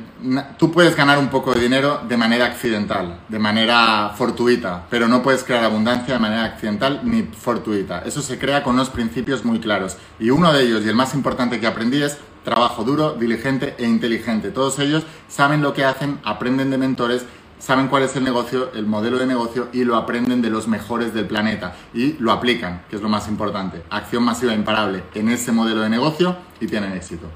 tú 0.57 0.71
puedes 0.71 0.95
ganar 0.95 1.17
un 1.17 1.29
poco 1.29 1.53
de 1.53 1.61
dinero 1.61 2.01
de 2.07 2.15
manera 2.17 2.45
accidental, 2.45 3.21
de 3.27 3.39
manera 3.39 4.11
fortuita, 4.15 4.85
pero 4.89 5.07
no 5.07 5.23
puedes 5.23 5.43
crear 5.43 5.63
abundancia 5.63 6.15
de 6.15 6.19
manera 6.19 6.45
accidental 6.45 7.01
ni 7.03 7.23
fortuita. 7.23 8.03
Eso 8.05 8.21
se 8.21 8.37
crea 8.37 8.63
con 8.63 8.75
unos 8.75 8.89
principios 8.89 9.43
muy 9.43 9.59
claros. 9.59 9.97
Y 10.19 10.29
uno 10.29 10.53
de 10.53 10.63
ellos, 10.63 10.83
y 10.85 10.89
el 10.89 10.95
más 10.95 11.13
importante 11.13 11.59
que 11.59 11.67
aprendí, 11.67 12.01
es 12.01 12.17
trabajo 12.43 12.83
duro, 12.83 13.13
diligente 13.13 13.75
e 13.77 13.85
inteligente. 13.85 14.51
Todos 14.51 14.79
ellos 14.79 15.03
saben 15.27 15.61
lo 15.61 15.73
que 15.73 15.85
hacen, 15.85 16.19
aprenden 16.23 16.71
de 16.71 16.77
mentores, 16.77 17.25
saben 17.61 17.87
cuál 17.87 18.03
es 18.03 18.15
el 18.15 18.23
negocio, 18.23 18.71
el 18.73 18.87
modelo 18.87 19.19
de 19.19 19.27
negocio 19.27 19.69
y 19.71 19.83
lo 19.83 19.95
aprenden 19.95 20.41
de 20.41 20.49
los 20.49 20.67
mejores 20.67 21.13
del 21.13 21.27
planeta 21.27 21.75
y 21.93 22.13
lo 22.13 22.31
aplican, 22.31 22.83
que 22.89 22.95
es 22.95 23.01
lo 23.01 23.07
más 23.07 23.27
importante. 23.27 23.83
Acción 23.89 24.23
masiva 24.23 24.53
imparable 24.53 25.03
en 25.13 25.29
ese 25.29 25.51
modelo 25.51 25.81
de 25.81 25.89
negocio 25.89 26.35
y 26.59 26.67
tienen 26.67 26.93
éxito. 26.93 27.27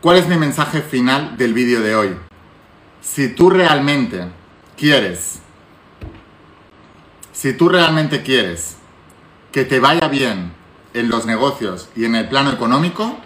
¿Cuál 0.00 0.16
es 0.16 0.28
mi 0.28 0.36
mensaje 0.36 0.80
final 0.80 1.36
del 1.36 1.52
vídeo 1.52 1.82
de 1.82 1.94
hoy? 1.94 2.16
Si 3.02 3.28
tú 3.28 3.50
realmente 3.50 4.28
quieres, 4.76 5.40
si 7.32 7.52
tú 7.52 7.68
realmente 7.68 8.22
quieres 8.22 8.78
que 9.52 9.64
te 9.64 9.78
vaya 9.78 10.08
bien 10.08 10.52
en 10.94 11.10
los 11.10 11.26
negocios 11.26 11.90
y 11.94 12.06
en 12.06 12.14
el 12.14 12.28
plano 12.28 12.50
económico, 12.50 13.18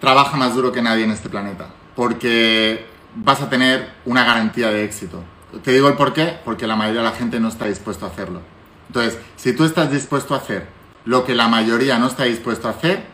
trabaja 0.00 0.36
más 0.36 0.54
duro 0.54 0.72
que 0.72 0.82
nadie 0.82 1.04
en 1.04 1.10
este 1.10 1.28
planeta, 1.28 1.68
porque 1.94 2.95
vas 3.16 3.40
a 3.40 3.48
tener 3.48 3.90
una 4.04 4.24
garantía 4.24 4.68
de 4.68 4.84
éxito. 4.84 5.22
Te 5.64 5.72
digo 5.72 5.88
el 5.88 5.94
por 5.94 6.12
qué, 6.12 6.38
porque 6.44 6.66
la 6.66 6.76
mayoría 6.76 7.02
de 7.02 7.08
la 7.08 7.14
gente 7.16 7.40
no 7.40 7.48
está 7.48 7.66
dispuesto 7.66 8.04
a 8.04 8.08
hacerlo. 8.08 8.40
Entonces, 8.88 9.18
si 9.36 9.52
tú 9.54 9.64
estás 9.64 9.90
dispuesto 9.90 10.34
a 10.34 10.38
hacer 10.38 10.68
lo 11.04 11.24
que 11.24 11.34
la 11.34 11.48
mayoría 11.48 11.98
no 11.98 12.08
está 12.08 12.24
dispuesto 12.24 12.68
a 12.68 12.72
hacer, 12.72 13.04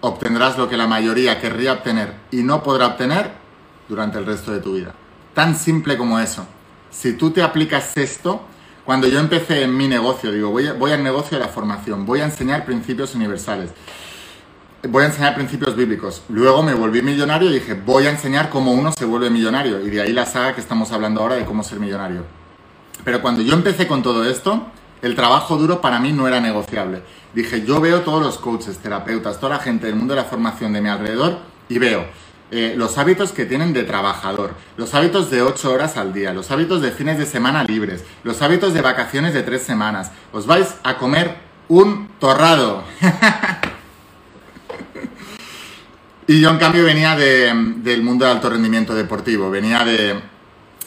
obtendrás 0.00 0.58
lo 0.58 0.68
que 0.68 0.76
la 0.76 0.86
mayoría 0.86 1.40
querría 1.40 1.72
obtener 1.72 2.14
y 2.30 2.42
no 2.42 2.62
podrá 2.62 2.88
obtener 2.88 3.32
durante 3.88 4.18
el 4.18 4.26
resto 4.26 4.52
de 4.52 4.60
tu 4.60 4.74
vida. 4.74 4.94
Tan 5.34 5.56
simple 5.56 5.96
como 5.96 6.18
eso. 6.18 6.46
Si 6.90 7.14
tú 7.14 7.30
te 7.30 7.42
aplicas 7.42 7.96
esto, 7.96 8.42
cuando 8.84 9.08
yo 9.08 9.18
empecé 9.18 9.62
en 9.62 9.76
mi 9.76 9.88
negocio, 9.88 10.30
digo, 10.30 10.50
voy, 10.50 10.68
voy 10.78 10.92
al 10.92 11.02
negocio 11.02 11.38
de 11.38 11.44
la 11.44 11.50
formación, 11.50 12.06
voy 12.06 12.20
a 12.20 12.24
enseñar 12.24 12.64
principios 12.64 13.14
universales, 13.14 13.70
voy 14.86 15.04
a 15.04 15.06
enseñar 15.06 15.34
principios 15.34 15.76
bíblicos. 15.76 16.22
Luego 16.28 16.62
me 16.62 16.74
volví 16.74 17.02
millonario 17.02 17.50
y 17.50 17.54
dije, 17.54 17.74
voy 17.74 18.06
a 18.06 18.10
enseñar 18.10 18.50
cómo 18.50 18.72
uno 18.72 18.92
se 18.92 19.04
vuelve 19.04 19.30
millonario. 19.30 19.80
Y 19.80 19.90
de 19.90 20.00
ahí 20.00 20.12
la 20.12 20.26
saga 20.26 20.54
que 20.54 20.60
estamos 20.60 20.92
hablando 20.92 21.20
ahora 21.20 21.36
de 21.36 21.44
cómo 21.44 21.62
ser 21.62 21.80
millonario. 21.80 22.24
Pero 23.04 23.22
cuando 23.22 23.42
yo 23.42 23.54
empecé 23.54 23.86
con 23.86 24.02
todo 24.02 24.28
esto, 24.28 24.66
el 25.02 25.14
trabajo 25.14 25.56
duro 25.56 25.80
para 25.80 25.98
mí 25.98 26.12
no 26.12 26.26
era 26.26 26.40
negociable. 26.40 27.02
Dije, 27.34 27.64
yo 27.64 27.80
veo 27.80 28.00
todos 28.00 28.22
los 28.22 28.38
coaches, 28.38 28.78
terapeutas, 28.78 29.38
toda 29.38 29.56
la 29.56 29.62
gente 29.62 29.86
del 29.86 29.96
mundo 29.96 30.14
de 30.14 30.22
la 30.22 30.26
formación 30.26 30.72
de 30.72 30.80
mi 30.80 30.88
alrededor 30.88 31.38
y 31.68 31.78
veo 31.78 32.06
eh, 32.50 32.74
los 32.76 32.96
hábitos 32.96 33.32
que 33.32 33.44
tienen 33.44 33.72
de 33.72 33.82
trabajador, 33.82 34.54
los 34.76 34.94
hábitos 34.94 35.30
de 35.32 35.42
8 35.42 35.72
horas 35.72 35.96
al 35.96 36.12
día, 36.12 36.32
los 36.32 36.52
hábitos 36.52 36.80
de 36.80 36.92
fines 36.92 37.18
de 37.18 37.26
semana 37.26 37.64
libres, 37.64 38.04
los 38.22 38.40
hábitos 38.40 38.72
de 38.72 38.82
vacaciones 38.82 39.34
de 39.34 39.42
3 39.42 39.60
semanas. 39.60 40.12
Os 40.32 40.46
vais 40.46 40.76
a 40.84 40.96
comer 40.96 41.36
un 41.68 42.08
torrado. 42.20 42.84
y 46.26 46.40
yo 46.40 46.50
en 46.50 46.58
cambio 46.58 46.84
venía 46.84 47.16
del 47.16 48.02
mundo 48.02 48.24
de 48.24 48.30
alto 48.30 48.50
rendimiento 48.50 48.94
deportivo, 48.94 49.50
venía 49.50 49.84
de, 49.84 50.20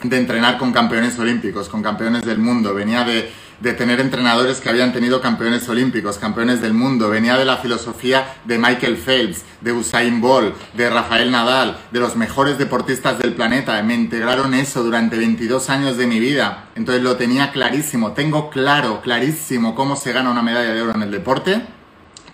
de 0.03 0.17
entrenar 0.17 0.57
con 0.57 0.71
campeones 0.71 1.17
olímpicos, 1.19 1.69
con 1.69 1.81
campeones 1.81 2.25
del 2.25 2.39
mundo, 2.39 2.73
venía 2.73 3.03
de 3.03 3.31
de 3.59 3.73
tener 3.73 3.99
entrenadores 3.99 4.61
que 4.61 4.69
habían 4.69 4.93
tenido 4.93 5.21
campeones 5.21 5.67
olímpicos, 5.67 6.17
campeones 6.17 6.61
del 6.61 6.73
mundo, 6.73 7.09
venía 7.09 7.37
de 7.37 7.45
la 7.45 7.57
filosofía 7.57 8.37
de 8.45 8.57
Michael 8.57 8.97
Phelps, 8.97 9.43
de 9.61 9.73
Usain 9.73 10.21
Bolt, 10.21 10.55
de 10.73 10.89
Rafael 10.89 11.29
Nadal, 11.29 11.77
de 11.91 11.99
los 11.99 12.15
mejores 12.15 12.57
deportistas 12.57 13.19
del 13.19 13.33
planeta. 13.33 13.81
Me 13.83 13.95
integraron 13.95 14.53
eso 14.53 14.83
durante 14.83 15.17
22 15.17 15.69
años 15.69 15.97
de 15.97 16.07
mi 16.07 16.19
vida, 16.19 16.69
entonces 16.75 17.03
lo 17.03 17.17
tenía 17.17 17.51
clarísimo. 17.51 18.13
Tengo 18.13 18.49
claro, 18.49 19.01
clarísimo 19.01 19.75
cómo 19.75 19.95
se 19.95 20.13
gana 20.13 20.31
una 20.31 20.41
medalla 20.41 20.73
de 20.73 20.81
oro 20.81 20.95
en 20.95 21.03
el 21.03 21.11
deporte. 21.11 21.61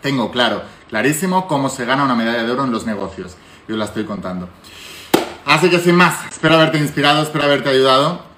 Tengo 0.01 0.31
claro, 0.31 0.61
clarísimo 0.89 1.47
cómo 1.47 1.69
se 1.69 1.85
gana 1.85 2.03
una 2.03 2.15
medalla 2.15 2.43
de 2.43 2.51
oro 2.51 2.65
en 2.65 2.71
los 2.71 2.85
negocios. 2.85 3.35
Yo 3.67 3.77
la 3.77 3.85
estoy 3.85 4.05
contando. 4.05 4.49
Así 5.45 5.69
que 5.69 5.79
sin 5.79 5.95
más, 5.95 6.25
espero 6.31 6.55
haberte 6.55 6.77
inspirado, 6.77 7.21
espero 7.21 7.45
haberte 7.45 7.69
ayudado. 7.69 8.35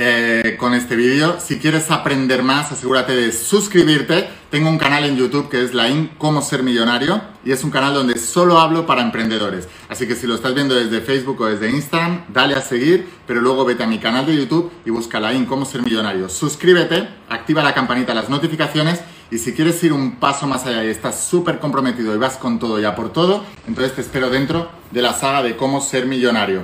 Eh, 0.00 0.56
con 0.60 0.74
este 0.74 0.94
vídeo. 0.94 1.40
Si 1.40 1.58
quieres 1.58 1.90
aprender 1.90 2.44
más, 2.44 2.70
asegúrate 2.70 3.16
de 3.16 3.32
suscribirte. 3.32 4.28
Tengo 4.48 4.68
un 4.68 4.78
canal 4.78 5.04
en 5.04 5.16
YouTube 5.16 5.48
que 5.48 5.64
es 5.64 5.74
la 5.74 5.88
IN 5.88 6.12
Cómo 6.18 6.40
Ser 6.40 6.62
Millonario 6.62 7.20
y 7.44 7.50
es 7.50 7.64
un 7.64 7.72
canal 7.72 7.94
donde 7.94 8.16
solo 8.16 8.60
hablo 8.60 8.86
para 8.86 9.02
emprendedores. 9.02 9.68
Así 9.88 10.06
que 10.06 10.14
si 10.14 10.28
lo 10.28 10.36
estás 10.36 10.54
viendo 10.54 10.76
desde 10.76 11.00
Facebook 11.00 11.40
o 11.40 11.46
desde 11.46 11.70
Instagram, 11.70 12.26
dale 12.28 12.54
a 12.54 12.60
seguir, 12.60 13.08
pero 13.26 13.40
luego 13.40 13.64
vete 13.64 13.82
a 13.82 13.88
mi 13.88 13.98
canal 13.98 14.24
de 14.24 14.36
YouTube 14.36 14.70
y 14.84 14.90
busca 14.90 15.18
la 15.18 15.32
IN 15.32 15.46
Cómo 15.46 15.64
Ser 15.64 15.82
Millonario. 15.82 16.28
Suscríbete, 16.28 17.08
activa 17.28 17.64
la 17.64 17.74
campanita, 17.74 18.14
las 18.14 18.28
notificaciones 18.28 19.00
y 19.30 19.38
si 19.38 19.52
quieres 19.52 19.82
ir 19.84 19.92
un 19.92 20.16
paso 20.16 20.46
más 20.46 20.66
allá 20.66 20.84
y 20.84 20.88
estás 20.88 21.20
súper 21.20 21.58
comprometido 21.58 22.14
y 22.14 22.18
vas 22.18 22.36
con 22.36 22.58
todo 22.58 22.80
ya 22.80 22.94
por 22.94 23.12
todo, 23.12 23.44
entonces 23.66 23.94
te 23.94 24.00
espero 24.00 24.30
dentro 24.30 24.70
de 24.90 25.02
la 25.02 25.12
saga 25.12 25.42
de 25.42 25.56
Cómo 25.56 25.80
Ser 25.80 26.06
Millonario. 26.06 26.62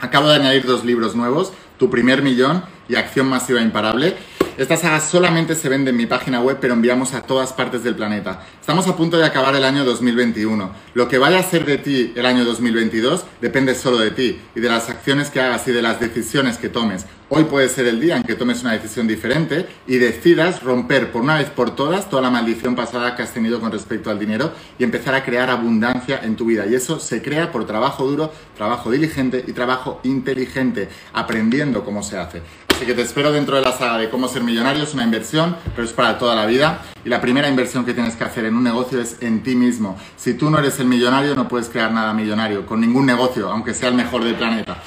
Acabo 0.00 0.28
de 0.28 0.36
añadir 0.36 0.66
dos 0.66 0.84
libros 0.84 1.14
nuevos 1.14 1.52
tu 1.78 1.90
primer 1.90 2.22
millón 2.22 2.62
y 2.88 2.96
acción 2.96 3.28
masiva 3.28 3.60
imparable. 3.60 4.16
Esta 4.56 4.76
saga 4.76 5.00
solamente 5.00 5.56
se 5.56 5.68
vende 5.68 5.90
en 5.90 5.96
mi 5.96 6.06
página 6.06 6.40
web, 6.40 6.58
pero 6.60 6.74
enviamos 6.74 7.12
a 7.12 7.22
todas 7.22 7.52
partes 7.52 7.82
del 7.82 7.96
planeta. 7.96 8.44
Estamos 8.60 8.86
a 8.86 8.96
punto 8.96 9.16
de 9.16 9.26
acabar 9.26 9.56
el 9.56 9.64
año 9.64 9.84
2021. 9.84 10.70
Lo 10.94 11.08
que 11.08 11.18
vaya 11.18 11.40
a 11.40 11.42
ser 11.42 11.64
de 11.64 11.78
ti 11.78 12.12
el 12.14 12.24
año 12.24 12.44
2022 12.44 13.24
depende 13.40 13.74
solo 13.74 13.98
de 13.98 14.12
ti 14.12 14.40
y 14.54 14.60
de 14.60 14.68
las 14.68 14.88
acciones 14.88 15.30
que 15.30 15.40
hagas 15.40 15.66
y 15.66 15.72
de 15.72 15.82
las 15.82 15.98
decisiones 15.98 16.56
que 16.58 16.68
tomes. 16.68 17.06
Hoy 17.30 17.44
puede 17.44 17.70
ser 17.70 17.86
el 17.86 18.02
día 18.02 18.18
en 18.18 18.22
que 18.22 18.34
tomes 18.34 18.60
una 18.60 18.72
decisión 18.72 19.06
diferente 19.06 19.66
y 19.86 19.96
decidas 19.96 20.62
romper 20.62 21.10
por 21.10 21.22
una 21.22 21.38
vez 21.38 21.48
por 21.48 21.74
todas 21.74 22.10
toda 22.10 22.20
la 22.20 22.28
maldición 22.28 22.76
pasada 22.76 23.16
que 23.16 23.22
has 23.22 23.32
tenido 23.32 23.60
con 23.60 23.72
respecto 23.72 24.10
al 24.10 24.18
dinero 24.18 24.52
y 24.78 24.84
empezar 24.84 25.14
a 25.14 25.24
crear 25.24 25.48
abundancia 25.48 26.20
en 26.22 26.36
tu 26.36 26.44
vida. 26.44 26.66
Y 26.66 26.74
eso 26.74 27.00
se 27.00 27.22
crea 27.22 27.50
por 27.50 27.66
trabajo 27.66 28.06
duro, 28.06 28.30
trabajo 28.54 28.90
diligente 28.90 29.42
y 29.46 29.52
trabajo 29.52 30.00
inteligente, 30.02 30.90
aprendiendo 31.14 31.82
cómo 31.82 32.02
se 32.02 32.18
hace. 32.18 32.42
Así 32.68 32.84
que 32.84 32.92
te 32.92 33.00
espero 33.00 33.32
dentro 33.32 33.56
de 33.56 33.62
la 33.62 33.72
saga 33.72 33.96
de 33.96 34.10
cómo 34.10 34.28
ser 34.28 34.42
millonario. 34.42 34.82
Es 34.82 34.92
una 34.92 35.04
inversión, 35.04 35.56
pero 35.74 35.88
es 35.88 35.94
para 35.94 36.18
toda 36.18 36.36
la 36.36 36.44
vida. 36.44 36.82
Y 37.06 37.08
la 37.08 37.22
primera 37.22 37.48
inversión 37.48 37.86
que 37.86 37.94
tienes 37.94 38.16
que 38.16 38.24
hacer 38.24 38.44
en 38.44 38.54
un 38.54 38.64
negocio 38.64 39.00
es 39.00 39.16
en 39.22 39.42
ti 39.42 39.56
mismo. 39.56 39.96
Si 40.16 40.34
tú 40.34 40.50
no 40.50 40.58
eres 40.58 40.78
el 40.78 40.88
millonario, 40.88 41.34
no 41.34 41.48
puedes 41.48 41.70
crear 41.70 41.90
nada 41.90 42.12
millonario 42.12 42.66
con 42.66 42.82
ningún 42.82 43.06
negocio, 43.06 43.50
aunque 43.50 43.72
sea 43.72 43.88
el 43.88 43.94
mejor 43.94 44.24
del 44.24 44.34
planeta. 44.34 44.82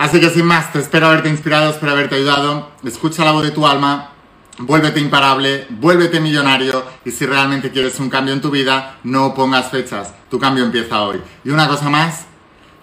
Así 0.00 0.18
que 0.18 0.30
sin 0.30 0.46
más, 0.46 0.72
te 0.72 0.78
espero 0.78 1.08
haberte 1.08 1.28
inspirado, 1.28 1.68
espero 1.68 1.92
haberte 1.92 2.14
ayudado. 2.14 2.70
Escucha 2.82 3.22
la 3.22 3.32
voz 3.32 3.42
de 3.42 3.50
tu 3.50 3.66
alma, 3.66 4.12
vuélvete 4.56 4.98
imparable, 4.98 5.66
vuélvete 5.68 6.20
millonario 6.20 6.82
y 7.04 7.10
si 7.10 7.26
realmente 7.26 7.70
quieres 7.70 8.00
un 8.00 8.08
cambio 8.08 8.32
en 8.32 8.40
tu 8.40 8.50
vida, 8.50 8.96
no 9.04 9.34
pongas 9.34 9.70
fechas. 9.70 10.14
Tu 10.30 10.38
cambio 10.38 10.64
empieza 10.64 11.02
hoy. 11.02 11.20
Y 11.44 11.50
una 11.50 11.68
cosa 11.68 11.90
más, 11.90 12.24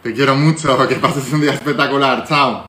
te 0.03 0.13
quiero 0.13 0.35
mucho, 0.35 0.87
que 0.87 0.93
pases 0.97 1.33
un 1.33 1.41
día 1.41 1.53
espectacular. 1.53 2.23
Chao. 2.27 2.67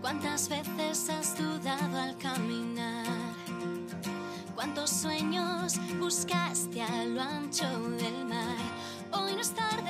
¿Cuántas 0.00 0.48
veces 0.48 1.10
has 1.10 1.38
dudado 1.38 2.00
al 2.00 2.18
caminar? 2.18 2.93
¿Cuántos 5.04 5.74
sueños 5.74 5.98
buscaste 6.00 6.80
a 6.80 7.04
lo 7.04 7.20
ancho 7.20 7.68
del 7.98 8.24
mar? 8.24 8.56
Hoy 9.12 9.34
no 9.34 9.40
es 9.42 9.50
tarde, 9.50 9.83